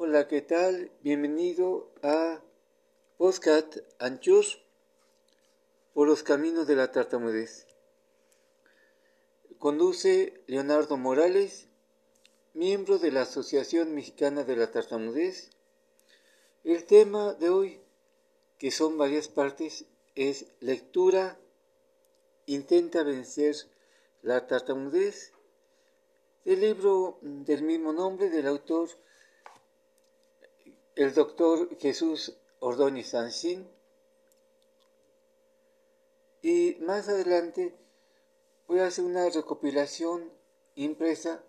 [0.00, 0.92] Hola, ¿qué tal?
[1.02, 2.40] Bienvenido a
[3.16, 4.64] Postcat Anchos
[5.92, 7.66] por los caminos de la tartamudez.
[9.58, 11.66] Conduce Leonardo Morales,
[12.54, 15.50] miembro de la Asociación Mexicana de la Tartamudez.
[16.62, 17.80] El tema de hoy,
[18.56, 19.84] que son varias partes,
[20.14, 21.40] es lectura,
[22.46, 23.56] intenta vencer
[24.22, 25.32] la tartamudez,
[26.44, 28.90] del libro del mismo nombre del autor
[30.98, 33.70] el doctor Jesús Ordóñez Sancín.
[36.42, 37.72] Y más adelante
[38.66, 40.28] voy a hacer una recopilación
[40.74, 41.40] impresa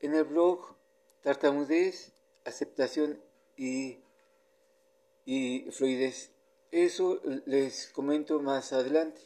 [0.00, 0.74] en el blog
[1.20, 2.12] Tartamudez,
[2.46, 3.20] Aceptación
[3.58, 3.98] y,
[5.26, 6.30] y Fluidez.
[6.70, 9.20] Eso les comento más adelante.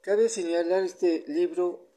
[0.00, 1.88] Cabe señalar este libro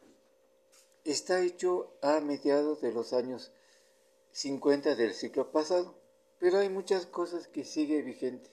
[1.03, 3.51] está hecho a mediados de los años
[4.33, 5.95] 50 del ciclo pasado,
[6.39, 8.49] pero hay muchas cosas que sigue vigente.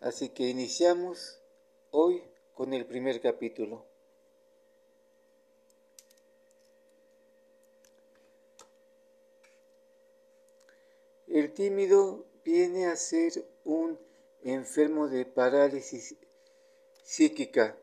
[0.00, 1.40] Así que iniciamos
[1.90, 2.22] hoy
[2.54, 3.84] con el primer capítulo.
[11.26, 13.98] El tímido viene a ser un
[14.42, 16.14] enfermo de parálisis
[17.02, 17.76] psíquica.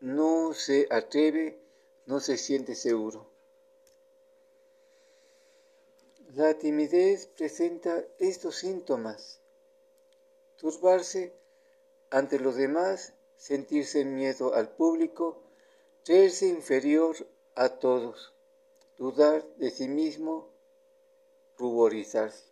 [0.00, 1.58] No se atreve,
[2.04, 3.31] no se siente seguro.
[6.34, 9.38] La timidez presenta estos síntomas.
[10.56, 11.34] Turbarse
[12.08, 15.42] ante los demás, sentirse miedo al público,
[16.06, 17.14] creerse inferior
[17.54, 18.32] a todos,
[18.96, 20.48] dudar de sí mismo,
[21.58, 22.46] ruborizarse.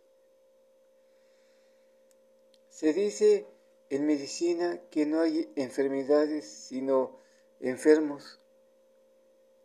[2.69, 3.47] Se dice
[3.89, 7.17] en medicina que no hay enfermedades sino
[7.59, 8.37] enfermos.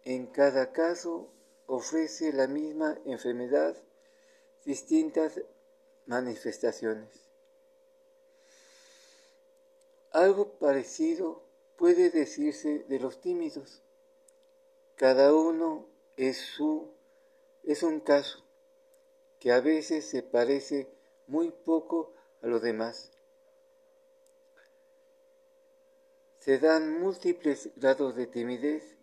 [0.05, 1.28] En cada caso
[1.67, 3.77] ofrece la misma enfermedad
[4.67, 5.41] distintas
[6.06, 7.09] manifestaciones.
[10.10, 11.43] Algo parecido
[11.77, 13.81] puede decirse de los tímidos.
[14.97, 16.91] Cada uno es su
[17.62, 18.44] es un caso
[19.38, 20.88] que a veces se parece
[21.26, 22.12] muy poco
[22.43, 23.12] a los demás.
[26.38, 28.97] Se dan múltiples grados de timidez,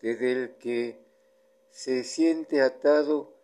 [0.00, 0.98] desde el que
[1.70, 3.35] se siente atado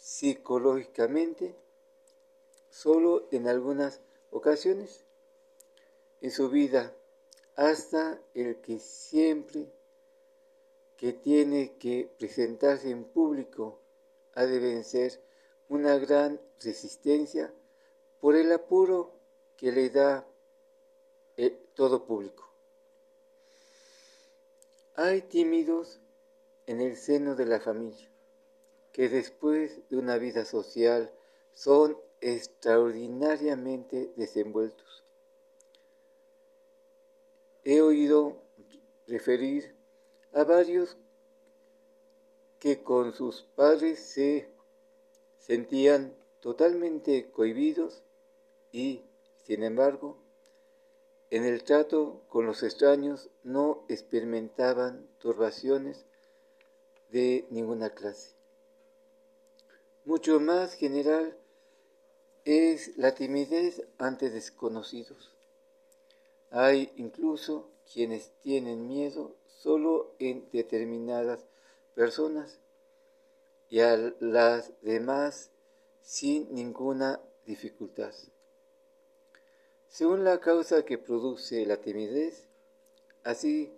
[0.00, 1.54] psicológicamente
[2.70, 4.00] solo en algunas
[4.30, 5.04] ocasiones
[6.22, 6.94] en su vida,
[7.54, 9.70] hasta el que siempre
[10.96, 13.78] que tiene que presentarse en público
[14.34, 15.20] ha de vencer
[15.68, 17.52] una gran resistencia
[18.20, 19.12] por el apuro
[19.56, 20.26] que le da
[21.36, 22.50] eh, todo público.
[24.94, 26.00] Hay tímidos
[26.66, 28.09] en el seno de la familia
[29.00, 31.10] que después de una vida social
[31.52, 35.06] son extraordinariamente desenvueltos.
[37.64, 38.36] He oído
[39.06, 39.74] referir
[40.34, 40.98] a varios
[42.58, 44.50] que con sus padres se
[45.38, 48.02] sentían totalmente cohibidos
[48.70, 49.02] y,
[49.46, 50.18] sin embargo,
[51.30, 56.04] en el trato con los extraños no experimentaban turbaciones
[57.08, 58.39] de ninguna clase.
[60.10, 61.36] Mucho más general
[62.44, 65.30] es la timidez ante desconocidos.
[66.50, 71.46] Hay incluso quienes tienen miedo solo en determinadas
[71.94, 72.58] personas
[73.68, 75.52] y a las demás
[76.02, 78.12] sin ninguna dificultad.
[79.86, 82.48] Según la causa que produce la timidez,
[83.22, 83.72] así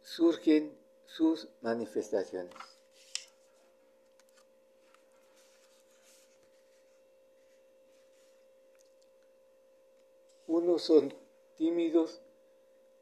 [0.00, 2.69] surgen sus manifestaciones.
[10.52, 11.14] Unos son
[11.54, 12.20] tímidos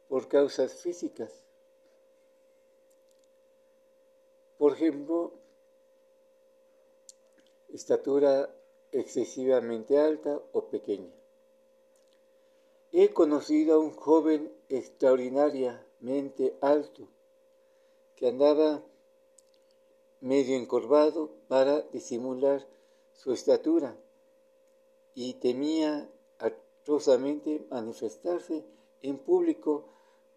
[0.07, 1.33] por causas físicas.
[4.59, 5.33] Por ejemplo,
[7.71, 8.55] estatura
[8.93, 11.15] excesivamente alta o pequeña.
[12.93, 17.09] He conocido a un joven extraordinariamente alto
[18.15, 18.83] que andaba
[20.21, 22.67] medio encorvado para disimular
[23.15, 23.97] su estatura
[25.15, 26.11] y temía
[27.71, 28.65] manifestarse
[29.03, 29.85] en público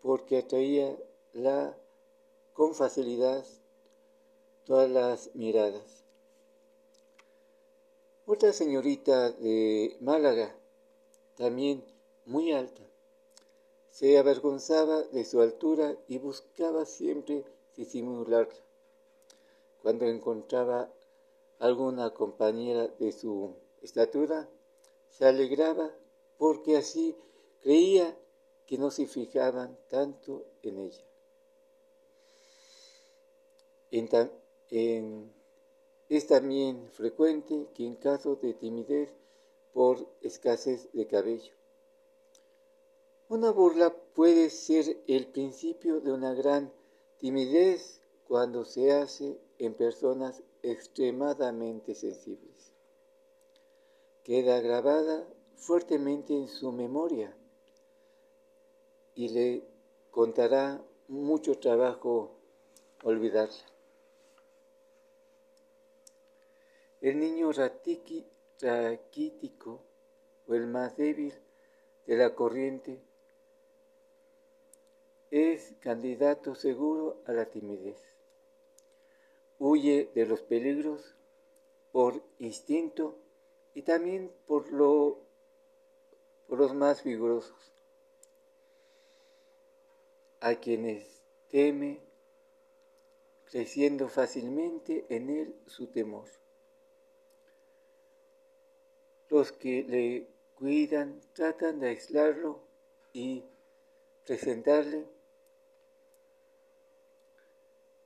[0.01, 0.98] porque atraía
[1.33, 1.77] la,
[2.53, 3.45] con facilidad
[4.65, 6.03] todas las miradas.
[8.25, 10.53] Otra señorita de Málaga,
[11.38, 11.83] también
[12.25, 12.81] muy alta,
[13.89, 17.45] se avergonzaba de su altura y buscaba siempre
[17.75, 18.54] disimularla.
[19.81, 20.92] cuando encontraba
[21.59, 24.47] alguna compañera de su estatura,
[25.09, 25.92] se alegraba
[26.42, 27.16] porque así
[27.60, 28.18] creía
[28.66, 31.06] que no se fijaban tanto en ella.
[36.10, 39.12] es también frecuente que en caso de timidez
[39.72, 41.54] por escasez de cabello,
[43.30, 46.74] una burla puede ser el principio de una gran
[47.20, 52.74] timidez cuando se hace en personas extremadamente sensibles.
[54.24, 55.28] Queda grabada
[55.62, 57.31] fuertemente en su memoria
[59.13, 59.62] y le
[60.10, 62.31] contará mucho trabajo
[63.04, 63.63] olvidarla.
[67.00, 68.24] El niño raquítico
[70.48, 71.36] o el más débil
[72.07, 73.00] de la corriente
[75.30, 78.02] es candidato seguro a la timidez.
[79.60, 81.14] Huye de los peligros
[81.92, 83.16] por instinto
[83.75, 85.19] y también por, lo,
[86.57, 87.71] los más vigorosos,
[90.39, 92.00] a quienes teme,
[93.45, 96.25] creciendo fácilmente en él su temor.
[99.30, 102.59] Los que le cuidan tratan de aislarlo
[103.13, 103.44] y
[104.25, 105.06] presentarle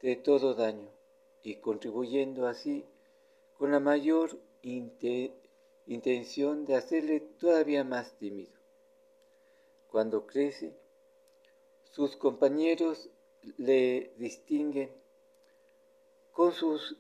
[0.02, 0.90] de todo daño
[1.42, 2.86] y contribuyendo así
[3.58, 4.38] con la mayor
[5.88, 8.54] intención de hacerle todavía más tímido.
[9.88, 10.76] Cuando crece,
[11.92, 13.10] sus compañeros
[13.58, 14.92] le distinguen
[16.32, 16.98] con sus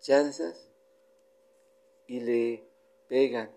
[0.00, 0.68] chanzas
[2.06, 2.64] y le
[3.06, 3.50] pegan.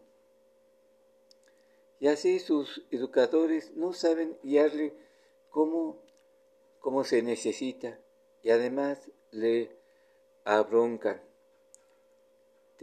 [2.00, 4.94] Y así sus educadores no saben guiarle
[5.50, 6.04] como,
[7.06, 7.98] se necesita
[8.44, 9.72] y además le
[10.44, 11.22] abroncan.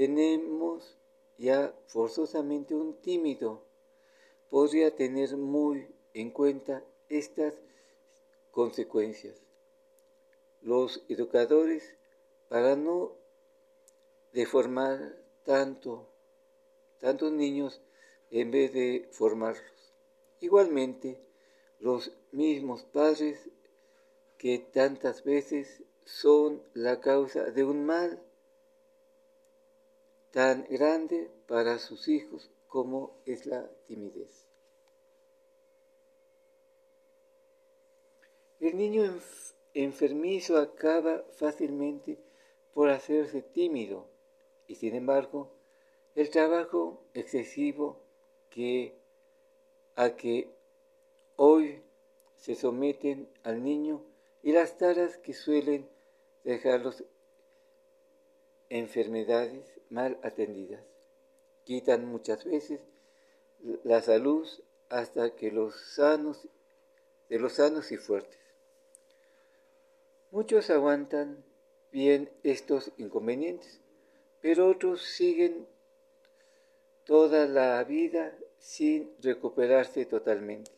[0.01, 0.97] Tenemos
[1.37, 3.67] ya forzosamente un tímido.
[4.49, 7.53] Podría tener muy en cuenta estas
[8.51, 9.37] consecuencias.
[10.63, 11.99] Los educadores,
[12.49, 13.13] para no
[14.33, 16.09] deformar tanto,
[16.99, 17.83] tantos niños
[18.31, 19.93] en vez de formarlos.
[20.41, 21.21] Igualmente,
[21.79, 23.51] los mismos padres
[24.39, 28.19] que tantas veces son la causa de un mal
[30.31, 34.47] tan grande para sus hijos como es la timidez.
[38.61, 39.19] El niño
[39.75, 42.19] enfermizo acaba fácilmente
[42.75, 44.07] por hacerse tímido
[44.67, 45.51] y sin embargo,
[46.15, 47.99] el trabajo excesivo
[48.51, 48.95] que
[49.97, 50.49] a que
[51.37, 51.83] hoy
[52.37, 54.03] se someten al niño
[54.43, 55.89] y las taras que suelen
[56.45, 57.05] dejarlos
[58.71, 60.83] enfermedades mal atendidas.
[61.65, 62.81] Quitan muchas veces
[63.85, 64.49] la salud
[64.89, 66.49] hasta que los sanos,
[67.29, 68.39] de los sanos y fuertes.
[70.31, 71.45] Muchos aguantan
[71.93, 73.81] bien estos inconvenientes,
[74.41, 75.67] pero otros siguen
[77.05, 80.71] toda la vida sin recuperarse totalmente.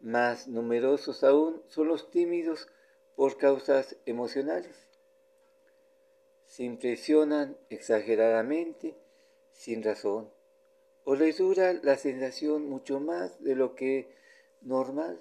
[0.00, 2.68] Más numerosos aún son los tímidos
[3.14, 4.86] por causas emocionales.
[6.56, 8.96] Se impresionan exageradamente
[9.52, 10.30] sin razón
[11.04, 14.08] o les dura la sensación mucho más de lo que
[14.62, 15.20] normal.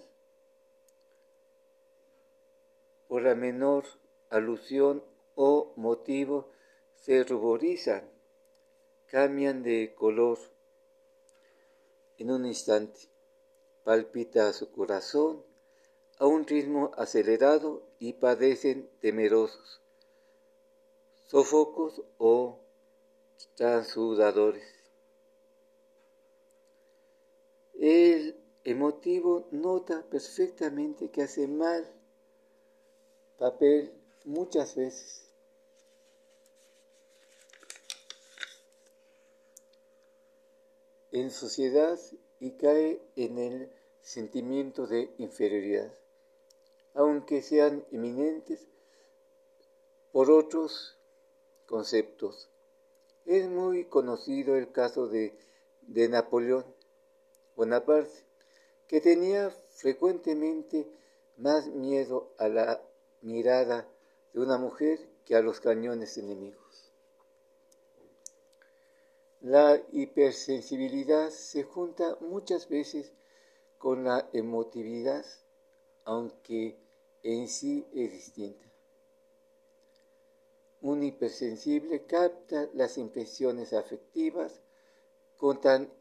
[3.09, 3.83] Por la menor
[4.29, 5.03] alusión
[5.35, 6.51] o motivo
[6.95, 8.09] se ruborizan,
[9.07, 10.37] cambian de color
[12.17, 13.09] en un instante.
[13.83, 15.43] Palpita su corazón
[16.17, 19.81] a un ritmo acelerado y padecen temerosos,
[21.27, 22.59] sofocos o
[23.55, 24.63] transudadores.
[27.73, 31.85] El emotivo nota perfectamente que hace mal
[33.37, 35.25] papel muchas veces
[41.11, 41.99] en sociedad
[42.39, 45.93] y cae en el sentimiento de inferioridad,
[46.93, 48.67] aunque sean eminentes
[50.11, 50.97] por otros
[51.65, 52.49] conceptos.
[53.25, 55.37] Es muy conocido el caso de,
[55.81, 56.65] de Napoleón
[57.55, 58.23] Bonaparte,
[58.87, 60.87] que tenía frecuentemente
[61.37, 62.81] más miedo a la
[63.21, 63.87] mirada
[64.33, 66.91] de una mujer que a los cañones enemigos.
[69.41, 73.13] La hipersensibilidad se junta muchas veces
[73.77, 75.25] con la emotividad,
[76.03, 76.77] aunque
[77.21, 78.64] en sí es distinta.
[80.85, 84.61] Un hipersensible capta las impresiones afectivas
[85.35, 85.91] con tan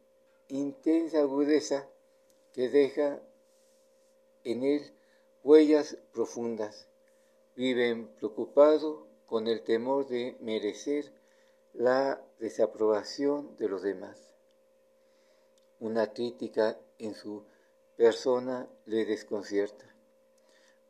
[0.48, 1.88] intensa agudeza
[2.52, 3.18] que deja
[4.44, 4.82] en él
[5.42, 6.86] huellas profundas.
[7.56, 11.10] Vive preocupado con el temor de merecer
[11.72, 14.34] la desaprobación de los demás.
[15.80, 17.42] Una crítica en su
[17.96, 19.96] persona le desconcierta.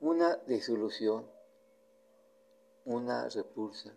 [0.00, 1.30] Una disolución,
[2.84, 3.94] una repulsa.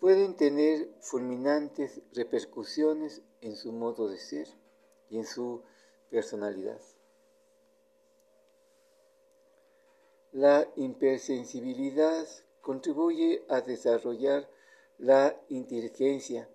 [0.00, 4.48] Pueden tener fulminantes repercusiones en su modo de ser
[5.10, 5.62] y en su
[6.10, 6.80] personalidad.
[10.32, 12.26] La hipersensibilidad
[12.60, 14.48] contribuye a desarrollar
[14.98, 16.48] la inteligencia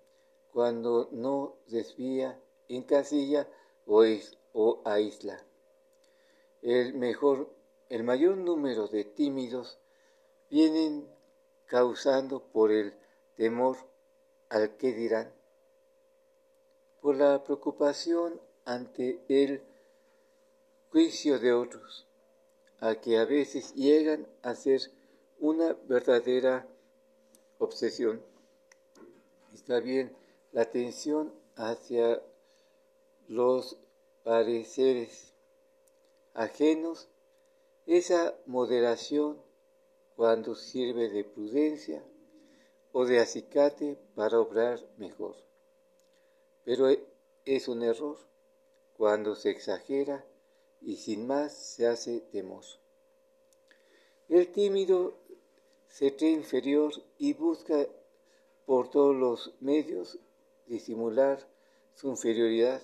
[0.52, 3.48] cuando no desvía, encasilla
[3.86, 4.06] o,
[4.54, 5.44] o aísla.
[6.62, 7.50] El, mejor,
[7.90, 9.80] el mayor número de tímidos
[10.54, 11.10] vienen
[11.66, 12.94] causando por el
[13.36, 13.76] temor
[14.50, 15.34] al que dirán,
[17.02, 19.64] por la preocupación ante el
[20.92, 22.06] juicio de otros,
[22.82, 24.92] a que a veces llegan a ser
[25.40, 26.68] una verdadera
[27.58, 28.22] obsesión.
[29.56, 30.16] Está bien
[30.52, 32.22] la atención hacia
[33.28, 33.76] los
[34.24, 35.34] pareceres
[36.36, 37.10] ajenos,
[37.88, 39.43] esa moderación
[40.16, 42.04] cuando sirve de prudencia
[42.92, 45.36] o de acicate para obrar mejor.
[46.64, 46.88] Pero
[47.46, 48.18] es un error
[48.96, 50.26] cuando se exagera
[50.82, 52.64] y sin más se hace temor.
[54.30, 55.18] El tímido
[55.88, 57.88] se cree inferior y busca
[58.66, 60.20] por todos los medios
[60.66, 61.48] disimular
[61.94, 62.82] su inferioridad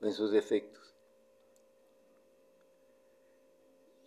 [0.00, 0.87] en sus defectos.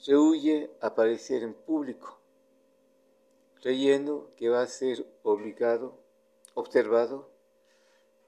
[0.02, 2.18] Se huye a aparecer en público,
[3.62, 5.94] creyendo que va a ser obligado,
[6.56, 7.30] observado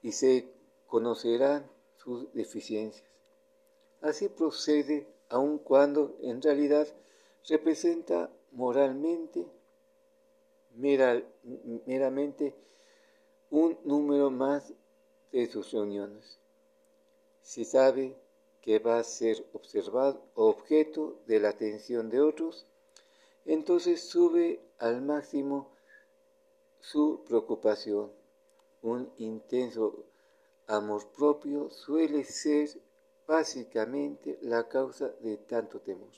[0.03, 0.53] y se
[0.85, 3.09] conocerán sus deficiencias.
[4.01, 6.87] Así procede aun cuando en realidad
[7.47, 9.47] representa moralmente,
[10.75, 12.53] meramente
[13.49, 14.71] un número más
[15.31, 16.37] de sus reuniones.
[17.41, 18.15] Si sabe
[18.63, 22.65] que va a ser observado objeto de la atención de otros,
[23.45, 25.69] entonces sube al máximo
[26.79, 28.09] su preocupación.
[28.81, 30.05] Un intenso
[30.67, 32.69] amor propio suele ser
[33.27, 36.11] básicamente la causa de tanto temor.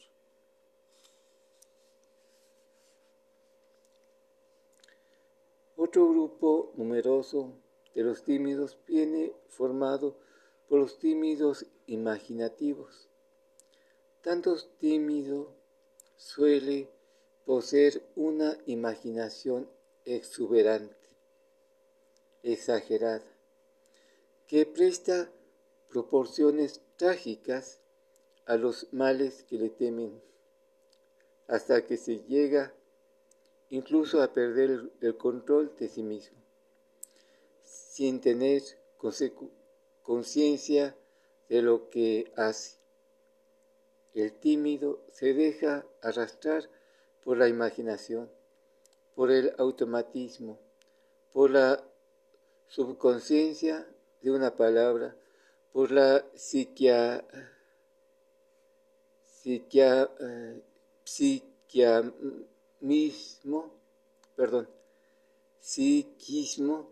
[5.78, 7.54] Otro grupo numeroso
[7.96, 10.16] de los tímidos viene formado
[10.68, 13.10] por los tímidos imaginativos.
[14.22, 15.54] Tanto tímido
[16.18, 16.90] suele
[17.46, 19.70] poseer una imaginación
[20.04, 20.96] exuberante,
[22.44, 23.26] exagerada,
[24.48, 25.30] que presta
[25.90, 27.82] proporciones trágicas
[28.46, 30.22] a los males que le temen,
[31.48, 32.74] hasta que se llega
[33.70, 36.38] incluso a perder el, control de sí mismo,
[37.64, 38.62] sin tener
[40.02, 40.96] conciencia
[41.50, 42.78] de lo que hace.
[44.14, 46.70] El tímido se deja arrastrar
[47.24, 48.30] por la imaginación,
[49.14, 50.58] por el automatismo,
[51.34, 51.84] por la
[52.68, 53.88] subconsciencia
[54.22, 55.16] de una palabra,
[55.74, 57.26] por la psiquia,
[59.24, 60.10] psiquia,
[64.36, 64.70] perdón,
[65.60, 66.90] psiquismo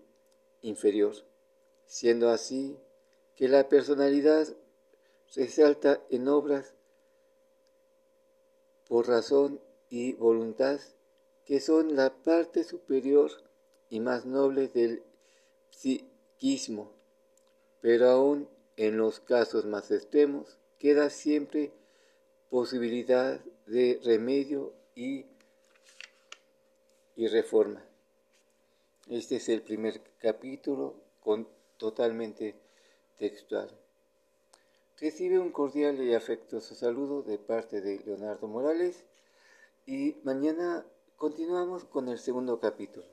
[0.62, 1.16] inferior,
[1.86, 2.78] siendo así
[3.36, 4.48] que la personalidad
[5.36, 6.74] resalta en obras
[8.88, 9.60] por razón
[9.90, 10.80] y voluntad
[11.46, 13.32] que son la parte superior
[13.90, 15.04] y más noble del
[15.70, 16.92] psiquismo,
[17.82, 18.48] pero aún
[18.78, 21.72] en los casos más extremos queda siempre
[22.50, 25.26] posibilidad de remedio y
[27.16, 27.84] y reforma.
[29.10, 31.48] Este es el primer capítulo con,
[31.78, 32.56] totalmente
[33.18, 33.70] textual.
[35.00, 39.04] Recibe un cordial y afectuoso saludo de parte de Leonardo Morales
[39.86, 40.86] y mañana
[41.18, 43.06] continuamos con el segundo capítulo.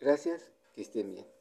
[0.00, 1.33] Gracias, que estén bien.